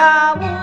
[0.00, 0.59] how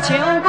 [0.00, 0.47] 秋